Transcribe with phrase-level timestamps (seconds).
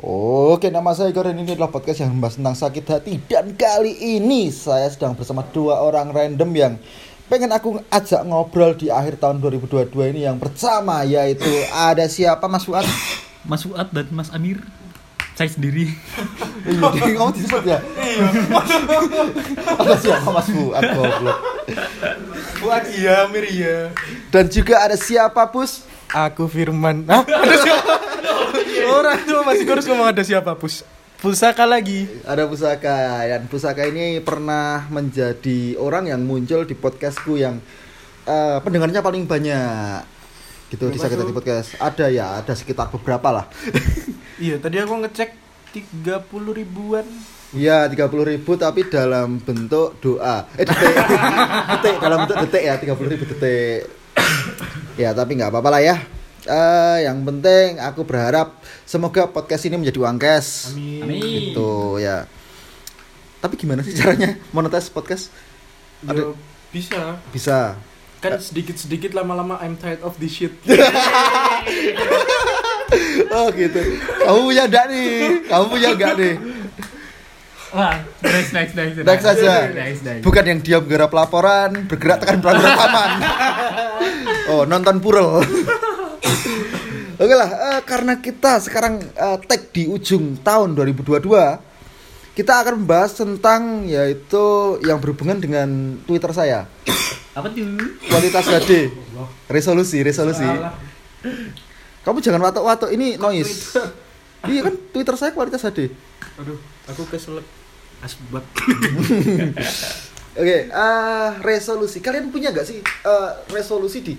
[0.00, 4.16] Oke, nama saya Igor dan ini adalah podcast yang membahas tentang sakit hati Dan kali
[4.16, 6.74] ini saya sedang bersama dua orang random yang
[7.28, 12.64] pengen aku ajak ngobrol di akhir tahun 2022 ini yang pertama yaitu ada siapa Mas
[12.64, 12.88] Fuad?
[13.44, 14.64] Mas Fuad dan Mas Amir
[15.36, 15.92] saya sendiri
[16.72, 17.78] Iya, kamu disebut ya?
[19.84, 21.38] ada siapa Mas Fuad goblok?
[22.56, 23.92] Fuad iya, Amir iya.
[24.32, 25.84] Dan juga ada siapa Pus?
[26.08, 27.04] Aku Firman.
[27.04, 27.22] Hah?
[27.22, 28.09] Ada siapa?
[28.96, 30.82] Orang tuh masih harus ngomong ada siapa, Pus?
[31.20, 32.08] Pusaka lagi.
[32.24, 32.96] Ada pusaka
[33.28, 37.60] dan pusaka ini pernah menjadi orang yang muncul di podcastku yang
[38.24, 40.00] eh, pendengarnya paling banyak
[40.70, 41.36] gitu di Berapa sakit hati tuh?
[41.36, 43.44] podcast ada ya ada sekitar beberapa lah
[44.40, 45.30] Iya, tadi aku ngecek
[45.74, 46.22] 30
[46.56, 47.04] ribuan.
[47.50, 50.94] Iya 30 ribu tapi dalam bentuk doa eh detik
[51.74, 53.90] detik dalam bentuk detik ya 30 ribu detik
[54.94, 55.96] ya tapi nggak apa-apa lah ya
[56.40, 61.04] Eh, yang penting aku berharap semoga podcast ini menjadi uang cash Amin.
[61.04, 61.20] Amin.
[61.20, 62.24] gitu ya
[63.38, 65.28] tapi gimana sih caranya monetis podcast
[66.00, 66.32] Ada Ada-
[66.70, 67.00] bisa.
[67.28, 67.58] bisa
[68.20, 70.52] Kan sedikit-sedikit lama-lama I'm tired of this shit.
[73.30, 73.80] oh gitu
[74.18, 75.10] kamu punya enggak nih
[75.44, 76.34] kamu punya enggak nih
[77.70, 79.68] wah nice nice nice Next saja.
[79.70, 83.10] nice nice bukan yang diam garap laporan bergerak tekan perang rekaman
[84.50, 85.44] oh nonton purel
[87.22, 91.26] oke lah eh, karena kita sekarang eh, tag di ujung tahun 2022
[92.36, 96.60] kita akan membahas tentang yaitu yang berhubungan dengan Twitter saya
[97.30, 97.78] apa tuh
[98.10, 98.90] kualitas HD
[99.46, 100.74] resolusi resolusi Salah.
[102.02, 103.70] kamu jangan watok-watok ini noise
[104.50, 105.94] iya kan Twitter saya kualitas HD
[106.40, 106.56] Aduh,
[106.88, 107.44] aku keselak.
[108.00, 108.40] Asbak.
[110.40, 112.00] Oke, eh, resolusi.
[112.00, 114.16] Kalian punya nggak sih eh, resolusi di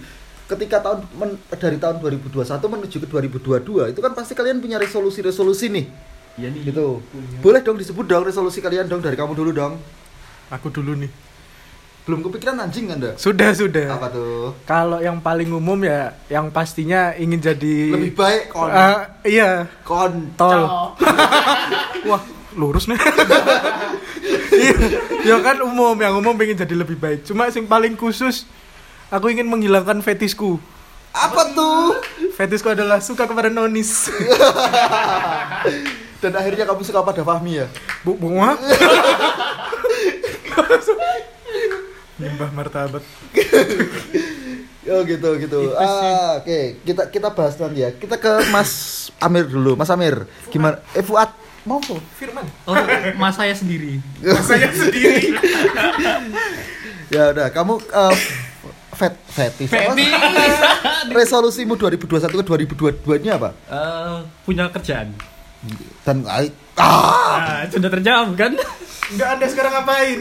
[0.52, 5.72] ketika tahun men- dari tahun 2021 menuju ke 2022 itu kan pasti kalian punya resolusi-resolusi
[5.72, 5.86] nih.
[6.36, 7.00] iya nih Gitu.
[7.40, 9.80] Boleh dong disebut dong resolusi kalian dong dari kamu dulu dong.
[10.50, 11.12] Aku dulu nih.
[12.02, 13.14] Belum kepikiran anjing Anda?
[13.14, 13.94] Sudah, sudah.
[13.94, 14.58] Apa tuh?
[14.66, 19.00] Kalau yang paling umum ya, yang pastinya ingin jadi Lebih baik kon Eh,
[19.38, 20.66] iya, kontol.
[22.10, 22.22] Wah,
[22.54, 22.98] lurus nih.
[24.52, 24.78] Iya,
[25.26, 27.26] ya kan umum, yang umum pengen jadi lebih baik.
[27.26, 28.46] Cuma yang paling khusus,
[29.12, 30.58] aku ingin menghilangkan fetisku.
[31.12, 32.00] Apa tuh?
[32.34, 34.08] Fetisku adalah suka kepada nonis.
[36.24, 37.68] Dan akhirnya kamu suka pada Fahmi ya?
[38.08, 38.56] Bu, bunga.
[42.18, 43.04] Nyembah martabat.
[44.82, 45.78] Oh gitu gitu.
[45.78, 47.94] Ah, Oke, kita kita bahas nanti ya.
[47.94, 49.78] Kita ke Mas Amir dulu.
[49.78, 50.82] Mas Amir, gimana?
[50.98, 51.30] Eh Fuad,
[51.70, 52.02] mau tuh?
[52.18, 52.42] Firman.
[52.66, 52.74] oh
[53.14, 54.02] mas saya sendiri
[54.50, 55.38] Saya sendiri.
[57.14, 58.16] Ya udah, kamu eh,
[59.02, 59.70] fet fetis.
[59.74, 59.98] apa?
[61.18, 62.44] Resolusimu 2021 ke
[63.02, 63.50] 2022 nya apa?
[63.66, 65.18] Eh, punya kerjaan
[66.02, 66.42] Dan ah,
[66.78, 68.54] ah, ah, sudah terjawab kan
[69.12, 70.20] Enggak Anda sekarang ngapain?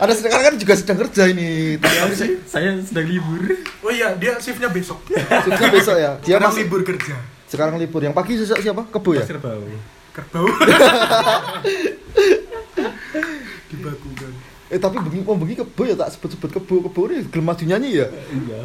[0.00, 1.76] ada sekarang kan juga sedang kerja ini.
[1.76, 2.30] Iya Tapi sih.
[2.48, 3.52] saya sedang libur
[3.84, 4.96] Oh iya, dia shiftnya besok.
[5.12, 6.16] Shiftnya besok ya.
[6.16, 7.14] Dia Sekarang masih libur kerja.
[7.44, 8.00] sekarang libur.
[8.00, 8.82] Yang pagi sesok siapa?
[8.88, 9.24] Kebo ya?
[10.10, 10.46] Kerbau.
[13.70, 14.29] Dibakukan.
[14.70, 17.90] Eh tapi bengi mau bengi kebo ya tak sebut-sebut kebo kebo ini gelem maju nyanyi
[17.96, 18.06] ya.
[18.30, 18.60] iya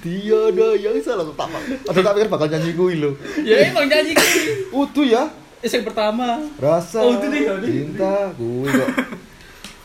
[0.00, 1.52] Tiada yang salah tak
[1.86, 3.10] Ada tak pikir bakal nyanyi gue lo.
[3.44, 4.24] ya emang nyanyi kan
[4.72, 5.28] Utuh ya.
[5.60, 7.68] Eh, yang pertama Rasa Oh, itu dia, itu.
[7.68, 8.90] cinta gue kok.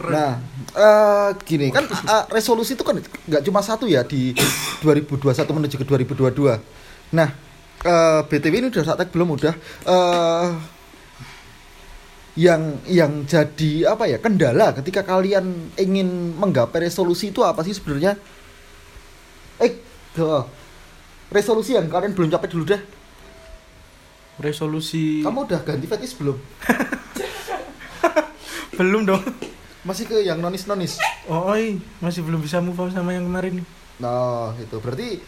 [0.02, 0.40] Nah,
[0.74, 4.32] eh, gini kan eh, resolusi itu kan nggak cuma satu ya di
[4.80, 5.20] 2021
[5.52, 6.58] menuju ke 2022.
[7.12, 7.30] Nah,
[7.82, 9.54] eh, BTW ini udah saatnya belum udah
[9.86, 10.48] eh
[12.32, 18.16] yang yang jadi apa ya kendala ketika kalian ingin menggapai resolusi itu apa sih sebenarnya?
[19.60, 19.72] Eh,
[20.16, 20.48] ke-
[21.28, 22.82] resolusi yang kalian belum capai dulu deh.
[24.40, 26.34] Resolusi Kamu udah ganti fetish belum?
[28.80, 29.22] belum dong.
[29.84, 31.02] Masih ke yang nonis-nonis?
[31.26, 33.66] Oh, oi, masih belum bisa move on sama yang kemarin.
[33.98, 35.20] Nah, itu berarti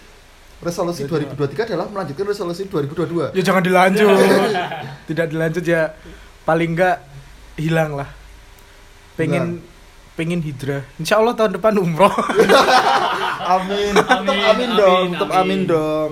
[0.63, 3.35] resolusi 2023 adalah melanjutkan resolusi 2022.
[3.35, 4.17] Ya jangan dilanjut.
[5.09, 5.91] Tidak dilanjut ya
[6.43, 7.03] paling enggak
[7.57, 8.09] hilang lah.
[9.15, 9.61] Pengen
[10.13, 10.85] pengen hijrah.
[11.01, 12.11] Insya Allah tahun depan umroh.
[13.57, 13.91] Amin.
[13.97, 15.41] Tetap Amin, amin, dong, amin, tetap amin.
[15.41, 16.11] amin dong.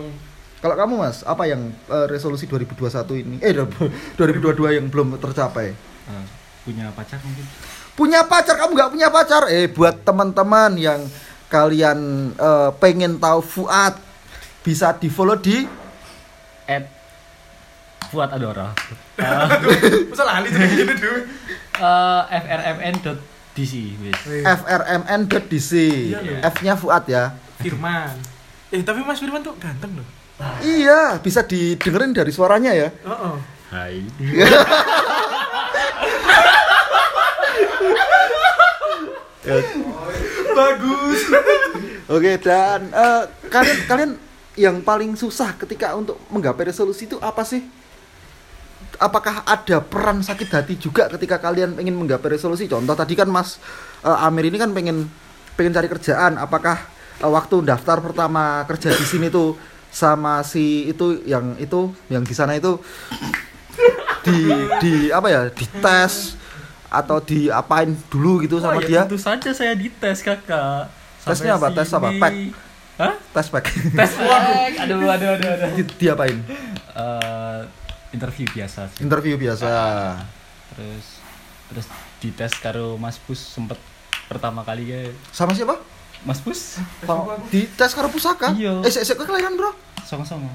[0.62, 3.36] Kalau kamu Mas, apa yang eh, resolusi 2021 ini?
[3.42, 5.74] Eh 2022 yang belum tercapai?
[6.06, 6.26] Ah,
[6.62, 7.46] punya pacar mungkin
[7.98, 9.50] Punya pacar kamu nggak punya pacar?
[9.50, 11.02] Eh buat teman-teman yang
[11.50, 13.98] kalian eh, pengen tahu Fuad
[14.62, 15.66] bisa di follow di
[16.70, 17.01] at
[18.12, 18.76] Fuad Adora
[20.12, 21.20] Masa lali jadi gitu dulu.
[21.80, 23.74] Eh, frmn.dc
[24.04, 25.72] wis frmn.dc.
[26.12, 26.44] Iya.
[26.52, 27.32] F-nya Fuad ya.
[27.64, 28.12] Firman.
[28.76, 30.08] Eh tapi Mas Firman tuh ganteng loh.
[30.66, 32.90] Iya, bisa didengerin dari suaranya ya.
[33.06, 33.36] Oh, oh.
[33.72, 34.04] Hai.
[40.52, 41.20] Bagus.
[42.12, 44.12] Oke dan eh, kalian kalian
[44.60, 47.64] yang paling susah ketika untuk menggapai resolusi itu apa sih?
[49.02, 52.70] Apakah ada peran sakit hati juga ketika kalian ingin menggapai resolusi?
[52.70, 53.58] Contoh tadi kan Mas
[54.00, 55.10] eh, Amir ini kan pengen
[55.56, 56.38] pengen cari kerjaan.
[56.38, 56.78] Apakah
[57.18, 59.58] eh, waktu daftar pertama kerja di sini tuh
[59.90, 62.78] sama si itu yang itu yang di sana itu
[64.22, 64.38] di
[64.80, 66.38] di apa ya dites
[66.88, 70.88] atau diapain dulu gitu Wah, sama ya dia Tentu saja saya dites kakak.
[71.22, 71.68] Tesnya apa?
[71.72, 72.08] Tes apa?
[72.08, 72.34] sini- Pack?
[72.94, 73.14] Hah?
[73.34, 74.72] tes pack Tes pack.
[74.80, 75.70] Aduh, aduh, aduh, aduh.
[75.74, 76.38] Di- diapain
[76.92, 77.60] Eh,
[78.12, 79.02] interview biasa sih.
[79.02, 79.70] interview biasa
[80.70, 81.06] terus
[81.68, 81.86] terus
[82.18, 83.80] dites karo Mas Pus sempet
[84.28, 85.80] pertama kali ya sama siapa
[86.22, 86.78] Mas Pus
[87.48, 88.80] di tes karo pusaka Iya.
[88.80, 89.72] eh sik sik kowe kelahiran bro
[90.02, 90.48] sama-sama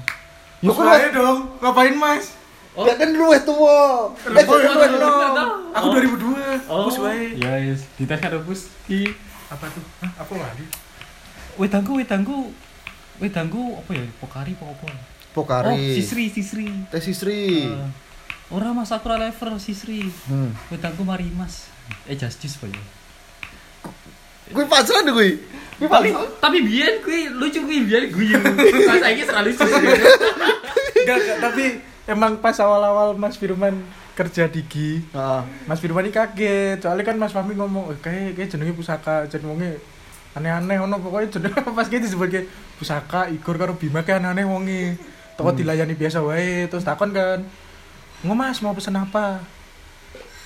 [0.57, 0.81] yo Kok
[1.13, 1.39] dong?
[1.59, 2.33] Ngapain, Mas?
[2.73, 2.81] Oh.
[2.81, 5.29] Gak kan tuwa eh Oh, kan luwih iya.
[5.33, 6.65] nom Aku 2002.
[6.65, 7.33] oh Pus wae.
[7.35, 9.13] ya yes dites karo Pus ki
[9.47, 9.81] Apa tuh?
[10.01, 10.65] Hah, aku lari.
[11.57, 12.53] wedangku wedangku
[13.17, 14.85] wedangku apa ya pokari apa apa
[15.31, 16.67] oh pokari sisri sisri.
[16.91, 20.07] Tes istri Eh, ora mas aku ora lever sisri.
[20.27, 20.51] Hmm.
[20.71, 21.67] Wedangku mari mas.
[22.07, 22.83] Eh justice apa ya.
[24.47, 25.31] Kuwi pacaran deh kuwi.
[25.77, 26.31] Kuwi tapi pacaran.
[26.39, 28.37] tapi biyen kuwi lucu kuwi biyen guyu.
[28.89, 29.67] Pas saiki selalu lucu.
[30.97, 31.63] Enggak, tapi
[32.07, 33.75] emang pas awal-awal Mas Firman
[34.17, 36.81] kerja di GI, Ah, Mas Firman ini kaget.
[36.81, 39.77] Soalnya kan Mas Fahmi ngomong, eh, kayak kayak jenenge pusaka, jenenge
[40.33, 44.83] aneh-aneh ono pokoknya jenenge pas gitu sebagai pusaka Igor karo Bima kayak aneh-aneh wonge.
[45.37, 47.45] Toko dilayani biasa wae, terus takon kan.
[48.25, 49.37] Nggak mas mau pesen apa?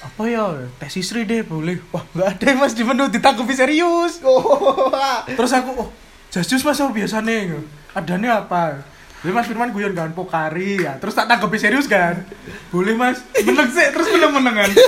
[0.04, 0.68] Apa ya?
[0.84, 1.80] Tes istri deh boleh.
[1.96, 4.20] Wah nggak ada mas di menu ditanggapi serius.
[4.28, 4.92] oh
[5.32, 5.90] Terus aku, oh,
[6.28, 7.56] jasus mas oh biasa nih.
[7.96, 8.84] Adanya apa?
[9.24, 11.00] Jadi mas Firman guyon kan pokari ya.
[11.00, 12.28] Terus tak tanggapi serius kan.
[12.68, 13.24] Boleh mas.
[13.48, 14.70] Meneng sih, terus meneng menengan.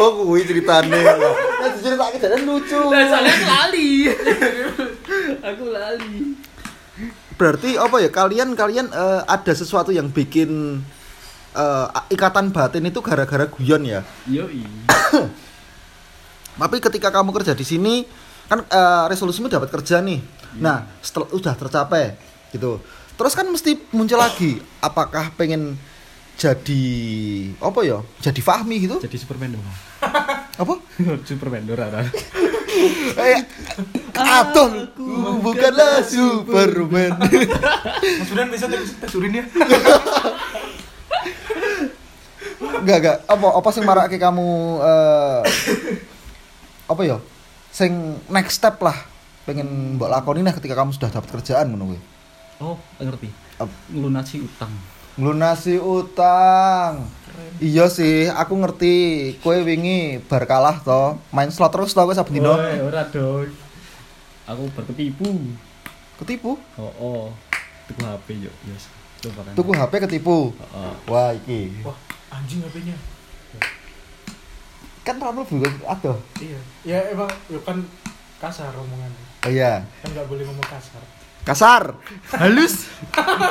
[0.00, 1.00] oh kuwi ceritane
[1.60, 3.90] nah diceritake dan lucu Lah soalnya aku lali.
[5.48, 6.14] aku lali.
[7.40, 10.84] Berarti apa ya kalian kalian eh, ada sesuatu yang bikin
[11.56, 14.60] eh, ikatan batin itu gara-gara guyon ya Yoi.
[16.60, 18.04] Tapi ketika kamu kerja di sini
[18.44, 20.20] kan eh, resolusimu dapat kerja nih.
[20.60, 22.18] Nah, setelah udah tercapai
[22.52, 22.82] gitu.
[23.16, 25.80] Terus kan mesti muncul lagi apakah pengen
[26.36, 26.84] jadi
[27.62, 28.04] apa ya?
[28.20, 28.96] Jadi Fahmi gitu?
[29.00, 29.64] Jadi Superman dong.
[30.60, 30.74] Apa?
[31.28, 31.78] Superman dong
[33.20, 33.40] Eh,
[34.16, 34.88] Aton,
[35.44, 37.20] bukanlah Superman.
[37.20, 39.44] Mas Firman bisa tes tes urin ya.
[42.80, 43.16] Enggak, enggak.
[43.28, 44.48] Apa apa sing marake kamu
[44.80, 45.40] eh
[46.88, 47.16] apa ya?
[47.70, 48.96] Sing next step lah
[49.48, 52.00] pengen mbok lakoni nah ketika kamu sudah dapat kerjaan ngono kuwi.
[52.60, 53.28] Oh, ngerti.
[53.92, 54.72] Ngelunasi utang.
[55.18, 57.08] Lunasi utang.
[57.60, 58.96] Iya sih, aku ngerti.
[59.42, 62.54] Kue wingi bar kalah to, main slot terus to kowe saben dino.
[62.56, 63.50] Ora dong.
[64.46, 65.28] Aku berketipu.
[66.20, 66.60] Ketipu.
[66.78, 67.24] Oh, oh.
[67.90, 68.86] Tuku HP yuk, yes.
[69.20, 69.52] Coba kan.
[69.58, 70.54] Tuku HP ketipu.
[70.54, 71.74] Oh, Wah, iki.
[71.82, 71.96] Wah
[72.30, 72.96] anjing HP-nya.
[75.02, 76.14] Kan rambut juga ada.
[76.38, 76.60] Iya.
[76.86, 77.82] Ya emang ya kan
[78.38, 79.24] kasar omongannya.
[79.44, 81.02] Oh iya, Kan nggak boleh ngomong kasar.
[81.44, 81.96] Kasar.
[82.34, 82.88] Halus.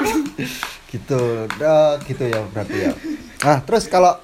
[0.92, 1.22] gitu.
[1.48, 2.94] Eh, gitu ya berarti ya.
[3.46, 4.18] Nah, terus kalau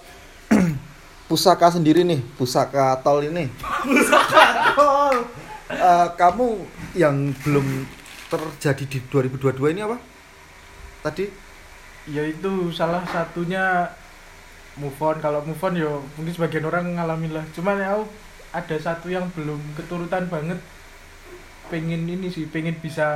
[1.30, 3.50] pusaka sendiri nih, pusaka tol ini.
[5.66, 6.62] Eh, kamu
[6.94, 7.90] yang belum
[8.30, 9.98] terjadi di 2022 ini apa?
[11.01, 11.25] Tadi
[12.06, 13.90] Ya itu salah satunya
[14.78, 15.18] move on.
[15.18, 17.46] Kalau move on ya mungkin sebagian orang ngalamin lah.
[17.58, 17.98] Cuman ya
[18.54, 20.62] ada satu yang belum keturutan banget.
[21.66, 23.08] Pengen ini sih, pengen bisa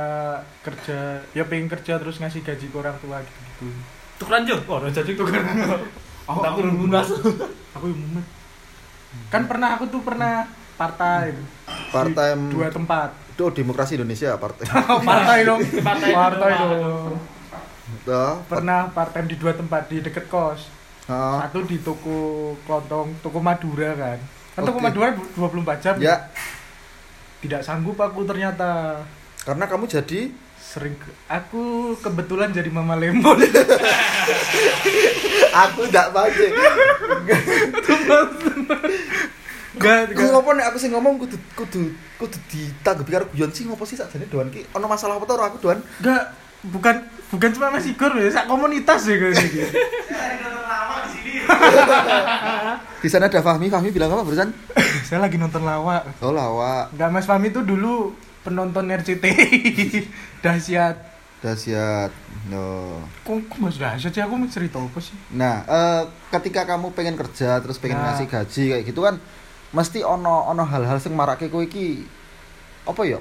[0.60, 1.22] kerja.
[1.30, 3.38] Ya pengen kerja terus ngasih gaji ke orang tua gitu.
[3.62, 3.66] -gitu.
[4.18, 4.58] Tukeran Jo.
[4.66, 5.44] Oh, udah jadi tukeran.
[6.26, 7.08] Aku tak lunas.
[7.72, 8.26] Aku yang mumet.
[9.26, 11.38] Kan pernah aku tuh pernah part-time.
[11.90, 13.10] part time Dua tempat.
[13.30, 14.68] itu demokrasi Indonesia partai.
[15.08, 15.60] partai dong.
[15.88, 17.16] Partai Partai dong.
[18.46, 20.68] Pernah part-time di dua tempat di deket kos.
[21.08, 24.18] Ah, Satu di toko klontong, toko Madura kan.
[24.54, 24.86] Kan toko Oke.
[24.86, 25.94] Madura 24 jam.
[25.98, 26.28] ya,
[27.40, 29.00] Tidak sanggup aku ternyata
[29.40, 30.28] karena kamu jadi
[30.60, 31.62] sering ke- aku
[31.98, 33.34] kebetulan jadi mama lemon.
[35.64, 36.46] aku tidak baca.
[39.70, 41.82] Enggak, Aku ngopo nek aku sing ngomong kudu kudu
[42.16, 45.44] kudu ditanggapi karo guyon sih ngopo sih sakjane doan ki ono masalah apa to karo
[45.46, 45.78] aku doan?
[45.98, 46.22] enggak
[46.68, 46.96] bukan
[47.30, 49.64] bukan cuma Mas Igor ya, sak komunitas ya kayak gitu.
[53.00, 54.50] Di sana ada Fahmi, Fahmi bilang apa barusan?
[55.10, 56.06] Saya lagi nonton lawak.
[56.22, 56.94] Oh lawak.
[56.94, 59.34] Enggak Mas Fahmi itu dulu penonton RCTI
[60.44, 60.94] dahsyat.
[61.42, 62.14] Dahsyat.
[62.46, 63.00] No.
[63.26, 65.16] Kok kok mas dahsyat sih aku mau cerita apa sih?
[65.32, 68.14] Nah, eh, ketika kamu pengen kerja terus pengen Nah.
[68.14, 69.18] ngasih gaji kayak gitu kan
[69.70, 72.06] mesti ono ono hal-hal sing marake kowe iki
[72.84, 73.18] apa ya?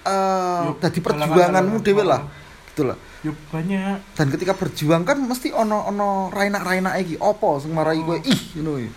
[0.00, 2.22] Eh, dadi halangan- perjuanganmu dhewe lah.
[2.22, 2.30] Oh.
[2.70, 2.96] Gitu lah.
[3.20, 3.98] Yuk banyak.
[4.14, 7.18] Dan ketika berjuang kan mesti ono ono rainak-rainak iki.
[7.18, 8.22] Apa sing marai kowe Oh.
[8.22, 8.90] ih ngono iki.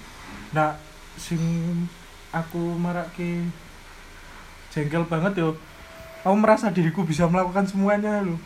[0.53, 0.77] Nah,
[1.15, 1.41] sing
[2.33, 3.45] aku marake
[4.73, 5.55] jengkel banget yo.
[6.25, 8.41] Aku merasa diriku bisa melakukan semuanya loh.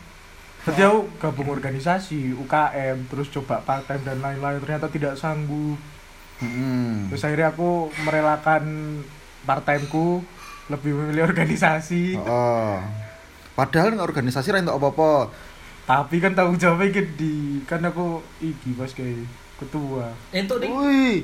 [0.68, 5.80] Jadi aku gabung organisasi, UKM, terus coba part time dan lain-lain ternyata tidak sanggup.
[6.42, 7.08] Hmm.
[7.08, 8.64] Terus akhirnya aku merelakan
[9.48, 10.20] part timeku
[10.68, 12.20] lebih memilih organisasi.
[12.20, 12.78] Oh.
[13.56, 15.32] Padahal nggak organisasi ra entuk apa-apa.
[15.88, 17.64] Tapi kan tanggung jawabnya gede.
[17.64, 19.24] Kan aku iki pas kayak
[19.56, 20.12] ketua.
[20.36, 20.68] Entuk nih.
[20.68, 21.16] Wih.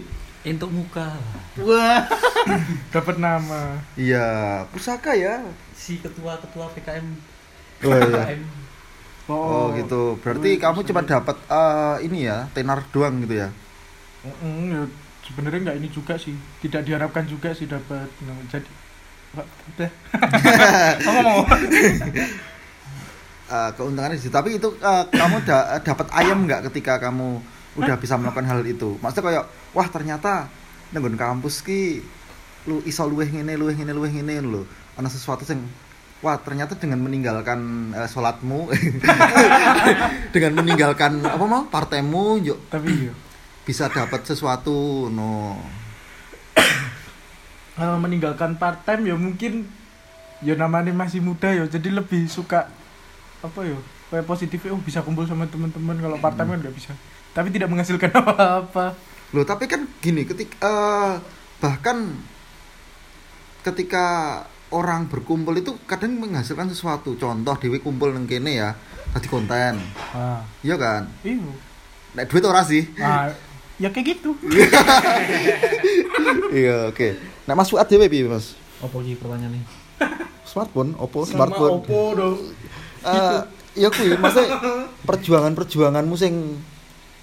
[0.44, 1.16] Entuk muka.
[1.56, 2.04] Wah,
[2.94, 3.80] dapat nama.
[3.96, 5.40] Iya, pusaka ya.
[5.72, 7.06] Si ketua-ketua PKM.
[7.80, 8.04] Oh, iya.
[8.04, 8.42] PKM.
[9.24, 10.20] Oh, gitu.
[10.20, 13.48] Berarti Wih, kamu cuma dapat eh, ini ya, tenar doang gitu ya.
[14.44, 14.82] Mm, ya,
[15.24, 16.36] sebenarnya nggak ini juga sih.
[16.60, 18.08] Tidak diharapkan juga sih dapat.
[18.28, 18.68] Nah, jadi
[19.34, 19.90] Pak, udah.
[21.08, 21.40] Kamu mau?
[23.44, 27.44] Eh, keuntungannya sih tapi itu eh, kamu da- dapat ayam nggak ketika kamu
[27.76, 29.44] udah bisa melakukan hal itu maksudnya kayak
[29.74, 30.48] wah ternyata
[30.94, 32.00] nenggon kampus ki
[32.64, 34.62] lu iso luweh ngene luweh ngene luweh ngene lho.
[34.94, 35.60] Ana sesuatu sing
[36.24, 38.72] wah ternyata dengan meninggalkan eh, sholatmu
[40.34, 43.14] dengan meninggalkan apa mau partemu yuk Tapi ya,
[43.68, 45.58] bisa dapat sesuatu no.
[47.74, 49.66] Eh, meninggalkan part time ya mungkin
[50.46, 51.66] ya namanya masih muda ya.
[51.66, 52.70] Jadi lebih suka
[53.42, 53.74] apa ya
[54.14, 55.98] kayak positif oh bisa kumpul sama teman-teman.
[55.98, 56.94] Kalau part time kan nggak bisa.
[57.34, 58.94] Tapi tidak menghasilkan apa-apa
[59.32, 61.12] Loh, tapi kan gini, ketika eh,
[61.58, 62.12] bahkan
[63.64, 64.04] ketika
[64.68, 67.14] orang berkumpul itu kadang menghasilkan sesuatu.
[67.14, 68.74] Contoh dewi kumpul nang kene ya,
[69.10, 69.78] tadi konten.
[70.12, 71.02] ah Iya kan?
[71.22, 71.38] iya
[72.14, 72.84] Nek duit ora sih.
[72.98, 73.30] ah
[73.74, 74.38] ya kayak gitu
[76.54, 77.08] iya, oke.
[77.46, 78.54] Nek Mas Fuad piye, Mas?
[78.78, 79.62] Apa iki pertanyaannya?
[80.44, 81.72] Smartphone, Oppo sama smartphone.
[81.82, 82.36] opo dong
[83.04, 83.40] Eh,
[83.76, 84.56] ya kuwi, maksudnya
[85.04, 86.56] perjuangan-perjuanganmu sing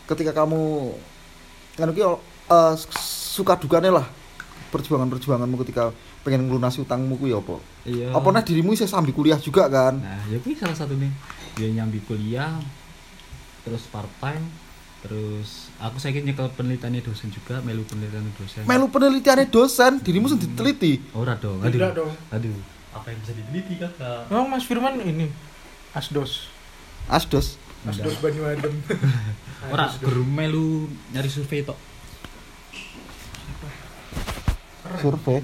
[0.05, 0.93] ketika kamu
[1.75, 2.73] kan ki eh,
[3.31, 4.05] suka dukane lah
[4.71, 5.91] perjuangan-perjuanganmu ketika
[6.23, 7.59] pengen ngelunasi utangmu kuwi apa?
[7.83, 8.15] Iya.
[8.15, 9.99] Apa nah dirimu isih sambil kuliah juga kan?
[9.99, 11.11] Nah, ya kuwi salah satu nih.
[11.59, 12.55] Dia nyambi kuliah,
[13.67, 14.47] terus part time,
[15.03, 18.63] terus aku saya nyekel penelitiannya dosen juga, melu penelitian dosen.
[18.63, 21.03] Melu penelitiannya dosen, dirimu sing diteliti.
[21.11, 21.59] Ora dong.
[21.59, 21.75] Aduh.
[21.75, 22.11] Tidak dong.
[22.31, 22.57] Aduh.
[22.95, 24.31] Apa yang bisa diteliti kakak?
[24.31, 25.27] Memang Mas Firman ini
[25.91, 26.47] Asdos
[27.11, 27.59] Asdos.
[27.81, 28.75] Asdos Banyu Adem
[29.73, 31.77] Ora bermelu nyari survei tok.
[35.01, 35.41] Survei.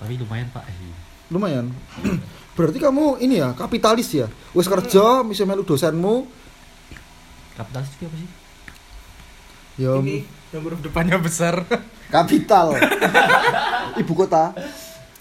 [0.00, 0.64] Tapi lumayan Pak.
[1.32, 1.66] Lumayan.
[2.56, 4.28] Berarti kamu ini ya, kapitalis ya.
[4.52, 6.28] Wis kerja, bisa melu dosenmu.
[7.56, 8.30] Kapitalis itu apa sih?
[9.80, 11.64] Ya ini yang huruf depannya besar
[12.14, 12.76] kapital.
[13.96, 14.52] Ibu kota.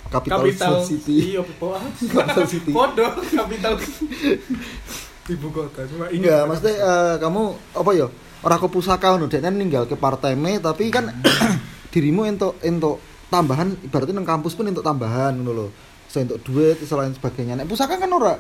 [0.10, 1.38] Capital, kapital City.
[1.38, 2.74] iya Capital City.
[2.74, 3.78] Podo kapital
[5.30, 7.42] ibu kota cuma ini Enggak, maksudnya eh, kamu
[7.78, 8.08] apa ya?
[8.40, 11.12] Ora ke pusaka ngono, dekne ninggal ke partime tapi kan
[11.94, 12.98] dirimu entuk entuk
[13.30, 15.68] tambahan ibaratnya nang kampus pun entuk tambahan ngono lho.
[16.10, 17.54] Iso entuk duit iso lain sebagainya.
[17.60, 18.36] Nek pusaka kan ora.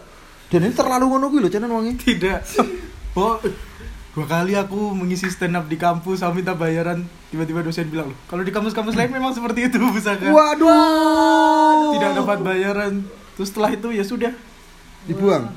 [0.49, 1.93] Dan ini terlalu ngono kuwi lho jane wonge.
[2.01, 2.41] tidak
[3.17, 3.35] oh
[4.13, 8.19] dua kali aku mengisi stand up di kampus sama minta bayaran tiba-tiba dosen bilang loh
[8.25, 11.93] kalau di kampus-kampus lain memang seperti itu pusaka Waduh.
[11.97, 12.93] tidak dapat bayaran
[13.37, 14.33] terus setelah itu ya sudah
[15.07, 15.47] dibuang.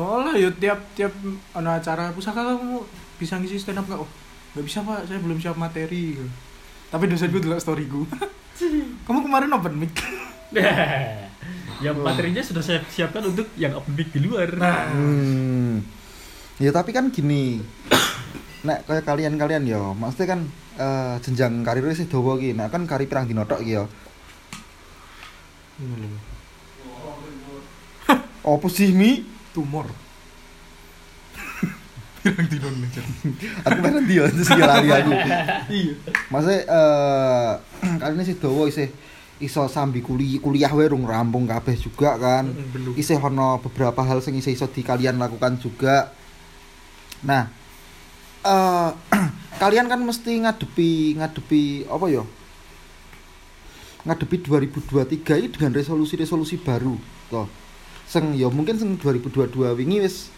[0.00, 1.12] Oh lah ya tiap tiap
[1.52, 2.80] ada acara pusaka kamu
[3.20, 4.10] bisa ngisi stand up nggak oh
[4.56, 6.16] nggak bisa pak saya belum siap materi
[6.92, 8.06] tapi dosen gue dulu story gue
[9.08, 9.96] kamu kemarin open mic
[11.84, 14.54] yang materinya sudah saya siapkan untuk yang open mic di luar.
[14.54, 15.82] nah Hmm.
[16.62, 17.58] Ya tapi kan gini.
[18.66, 20.40] Nek kayak kalian-kalian ya, maksudnya kan
[20.78, 22.54] eh, jenjang karirnya sih dawa iki.
[22.54, 23.84] Nah kan kari pirang dino tok iki ya.
[28.46, 29.31] Apa sih Mi?
[29.52, 29.86] Tumor
[32.22, 33.02] bilang di Indonesia
[33.66, 35.10] Aku pengen dia terus dia lari aku.
[35.74, 35.94] iya
[36.30, 37.50] Maksudnya eh
[37.98, 38.88] kali ini sih dawa isih
[39.42, 42.46] iso sambi kuliah kuliah wae rung rampung kabeh juga kan.
[42.70, 42.94] Belum.
[42.94, 46.14] Isih ono beberapa hal sing isih iso di kalian lakukan juga.
[47.26, 47.50] Nah,
[48.46, 48.90] eh
[49.62, 52.22] kalian kan mesti ngadepi ngadepi apa ya?
[54.06, 56.94] Ngadepi 2023 ini dengan resolusi-resolusi baru
[57.30, 57.61] toh.
[58.12, 60.28] Sing ya mungkin sing 2022 wingi wis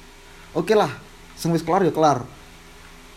[0.55, 0.95] oke lah,
[1.35, 2.23] sing wis kelar ya kelar.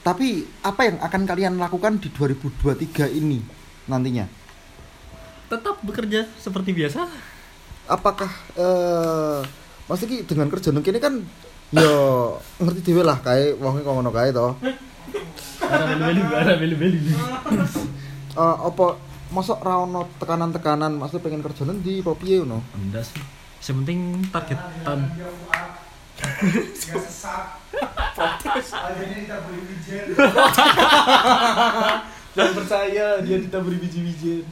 [0.01, 3.37] Tapi apa yang akan kalian lakukan di 2023 ini
[3.85, 4.25] nantinya?
[5.45, 7.05] Tetap bekerja seperti biasa.
[7.85, 9.45] Apakah eh,
[9.93, 11.21] ki dengan kerja nang kene kan
[11.69, 11.93] yo
[12.57, 14.57] ngerti dhewe lah kae wonge kok ngono kae to.
[15.69, 17.13] Ada beli-beli.
[18.33, 18.97] Eh apa
[19.29, 22.65] mosok ra ono tekanan-tekanan maksudnya pengen kerja nang ndi apa piye ngono.
[22.73, 23.36] Enggak sih.
[23.59, 23.99] Sementing
[24.29, 25.01] target tahun
[32.33, 34.45] Jangan percaya dia ditaburi biji-bijian.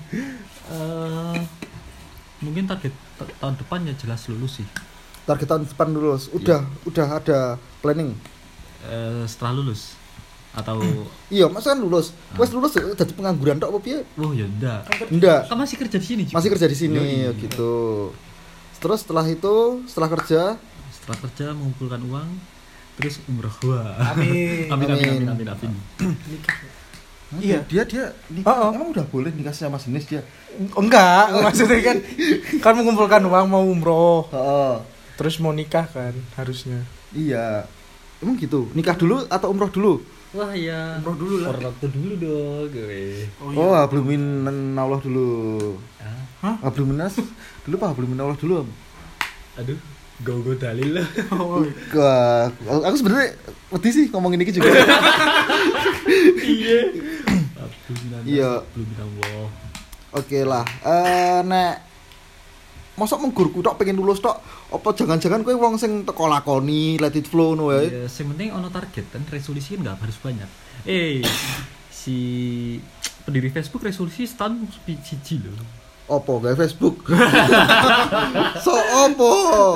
[0.65, 1.37] eh
[2.41, 4.67] mungkin target ta- tahun depan ya jelas lulus sih.
[5.23, 6.25] Target tahun depan lulus.
[6.31, 7.39] Udah udah ada
[7.79, 8.17] planning.
[8.83, 9.93] Eh, setelah lulus
[10.55, 10.79] atau
[11.27, 12.15] Iya, masa kan lulus.
[12.33, 13.99] Wes lulus dadi pengangguran tok apa piye?
[14.17, 14.81] oh ya enggak.
[15.11, 15.45] Enggak.
[15.45, 16.21] Kan masih kerja di sini.
[16.25, 16.35] juga.
[16.41, 17.37] Masih kerja di sini Yoi.
[17.37, 17.73] gitu.
[18.77, 20.41] Terus setelah itu, setelah kerja,
[20.91, 22.29] Setelah kerja mengumpulkan uang
[22.95, 23.51] terus umroh.
[23.67, 24.15] Wah.
[24.15, 24.65] Amin.
[24.73, 25.47] amin, amin, amin, Amin.
[25.47, 25.71] amin, amin.
[27.35, 27.65] Iya.
[27.67, 28.71] dia dia nikah, Oh, oh.
[28.71, 30.21] emang udah boleh nikah sama jenis dia.
[30.77, 31.97] Enggak, maksudnya kan
[32.63, 34.75] kan mengumpulkan uang mau umroh, Heeh.
[35.19, 36.85] terus mau nikah kan harusnya.
[37.11, 37.67] Iya.
[38.23, 38.71] Emang gitu.
[38.71, 39.99] Nikah dulu atau umroh dulu?
[40.33, 40.99] Wah ya.
[40.99, 41.49] Umroh dulu lah.
[41.53, 43.29] Orlato dulu dong gue.
[43.39, 45.29] Oh, hablumin Allah dulu.
[46.01, 46.55] Ah, Hah?
[46.65, 47.15] Hablumin nas
[47.63, 48.65] dulu Pak, hablumin Allah dulu.
[48.65, 48.69] Om.
[49.55, 49.79] aduh,
[50.27, 51.07] go go dalil lah.
[51.35, 51.63] Oh,
[51.95, 52.51] Wah,
[52.83, 53.37] aku sebenarnya
[53.71, 54.71] wedi sih ngomongin ini juga.
[56.45, 56.77] Iya.
[58.25, 58.51] Iya.
[58.73, 59.45] Belum bilang wow.
[60.15, 60.63] Oke lah.
[60.83, 61.73] Eh nek
[62.95, 64.39] mosok menggurku tok pengen lulus tok
[64.71, 67.75] apa jangan-jangan kowe wong sing teko lakoni let it flow no.
[67.75, 70.49] Ya, yang penting ono target kan resolusi kan nggak harus banyak.
[70.87, 71.19] Eh,
[71.91, 72.17] si
[73.27, 74.63] pendiri Facebook resolusi setahun
[75.03, 75.59] siji loh.
[76.05, 77.09] Opo gawe Facebook.
[78.65, 79.31] so opo?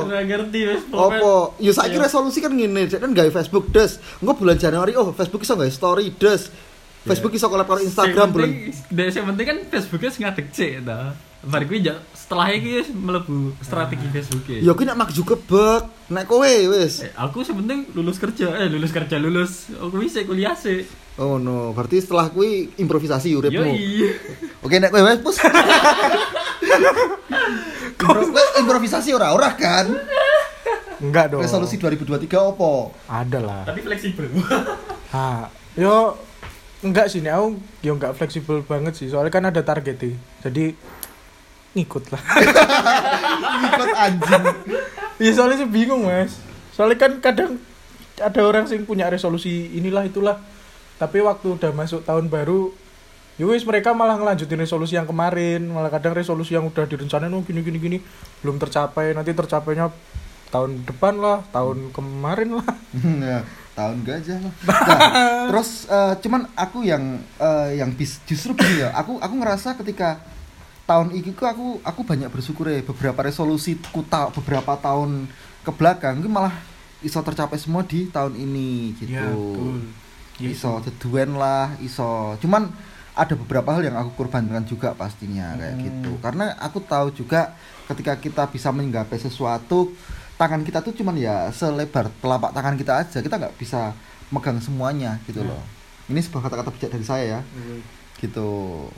[0.05, 0.99] Nggak ngerti Facebook.
[1.01, 1.33] Opo?
[1.57, 2.05] Ya saiki Iya.
[2.05, 3.97] resolusi kan ngene, cek kan gawe Facebook des.
[4.21, 6.47] Engko bulan Januari oh Facebook iso gawe story des.
[7.03, 8.49] Facebook iso collab karo Instagram bulan.
[8.93, 11.17] Yang penting kan Facebooknya sing ngadeg cek ta.
[11.39, 14.59] Bar kuwi ja- setelah iki wis mlebu strategi Facebook e.
[14.59, 17.01] Ya kuwi nek mak juga bek, nek kowe wis.
[17.01, 19.71] Eh, aku sebenarnya lulus kerja, eh lulus kerja lulus.
[19.73, 20.83] Aku bisa kuliah sih.
[21.15, 23.71] Oh no, berarti setelah kuwi improvisasi Yo uripmu.
[23.71, 24.11] iya.
[24.59, 25.37] Oke nek kowe wis pus.
[28.59, 29.87] Improvisasi ora-ora kan?
[30.99, 31.39] enggak dong.
[31.39, 32.91] Resolusi 2023 opo?
[33.07, 33.61] ada lah.
[33.63, 34.27] Tapi fleksibel.
[35.09, 36.13] Ha, yo
[36.85, 39.09] enggak sih nih, aku yo enggak fleksibel banget sih.
[39.09, 40.13] Soalnya kan ada targetnya.
[40.39, 40.77] Jadi
[41.77, 42.21] ngikut lah.
[43.69, 44.43] Ikut anjing.
[45.21, 46.39] Iya soalnya sih bingung mas.
[46.73, 47.61] Soalnya kan kadang
[48.19, 50.41] ada orang sing punya resolusi inilah itulah.
[50.99, 52.75] Tapi waktu udah masuk tahun baru,
[53.39, 55.63] yowis mereka malah ngelanjutin resolusi yang kemarin.
[55.69, 57.97] Malah kadang resolusi yang udah direncanain oh gini gini gini
[58.43, 59.15] belum tercapai.
[59.15, 59.93] Nanti tercapainya
[60.49, 62.67] tahun depan lah, tahun kemarin lah.
[63.31, 63.39] ya,
[63.77, 64.53] tahun gajah lah.
[64.65, 64.99] Nah,
[65.53, 70.19] terus eh, cuman aku yang eh, yang bis, justru gini ya, aku aku ngerasa ketika
[70.89, 75.29] tahun ini ku aku aku banyak bersyukur ya beberapa resolusi ku ta- beberapa tahun
[75.61, 76.57] ke belakang itu malah
[76.99, 79.13] iso tercapai semua di tahun ini gitu.
[79.13, 79.85] Ya, betul.
[80.41, 82.33] Ya, iso deduan lah, iso.
[82.41, 82.73] Cuman
[83.13, 85.83] ada beberapa hal yang aku korbankan juga pastinya kayak Hmm.
[85.85, 86.11] gitu.
[86.19, 87.53] Karena aku tahu juga
[87.85, 89.91] ketika kita bisa menggapai sesuatu,
[90.35, 93.17] tangan kita tuh cuman ya selebar telapak tangan kita aja.
[93.19, 93.91] Kita nggak bisa
[94.29, 95.51] megang semuanya gitu Hmm.
[95.51, 95.63] loh.
[96.07, 97.39] Ini sebuah kata-kata bijak dari saya ya,
[98.17, 98.49] gitu.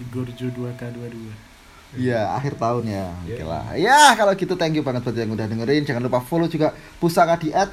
[0.10, 1.51] Gorjo 2K22.
[1.92, 3.06] Iya, akhir tahun ya.
[3.22, 3.44] Oke Iya.
[3.44, 3.64] lah.
[3.76, 5.84] Ya, kalau gitu thank you banget buat yang udah dengerin.
[5.84, 7.68] Jangan lupa follow juga Pusaka di at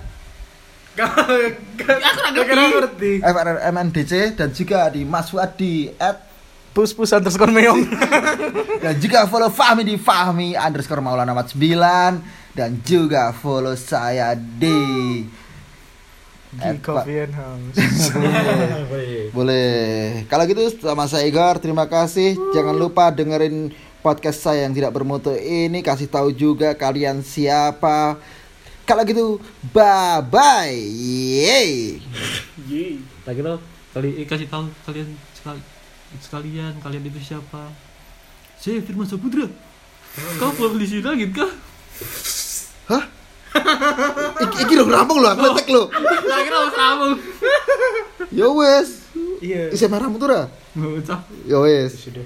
[0.98, 3.22] Aku ngerti.
[3.22, 6.26] FRMNDC dan juga di Mas Wadi at
[6.68, 7.86] Pus pus underscore meong.
[8.84, 15.22] dan juga follow Fahmi di Fahmi underscore Maulana 49 dan juga follow saya di
[16.48, 17.76] Di At- Coffee and House.
[18.90, 19.68] boleh boleh
[20.26, 23.68] kalau gitu sama saya Igor terima kasih jangan lupa dengerin
[24.08, 28.16] podcast saya yang tidak bermutu ini kasih tahu juga kalian siapa
[28.82, 29.36] kalau gitu
[29.68, 32.00] bye bye Yeay.
[33.22, 35.60] Tak kira kali eh, kasih tahu kalian sekali
[36.18, 37.68] sekalian kalian itu siapa?
[38.56, 39.44] Saya Firman Saputra.
[40.36, 41.52] Kau belum di sini lagi kah?
[42.88, 43.04] hah
[44.40, 47.14] iki, iki lo ngerampung lo aku letek lo Tak kira mas Ramung.
[48.30, 48.88] yo wes
[49.38, 49.68] Iya.
[49.68, 51.20] isi merah mutu dah Bocah.
[51.44, 52.24] yo wes Sudah.